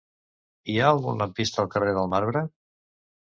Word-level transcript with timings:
Hi 0.73 0.77
ha 0.79 0.87
algun 0.93 1.21
lampista 1.23 1.61
al 1.65 1.69
carrer 1.75 1.93
del 1.99 2.11
Marbre? 2.15 2.43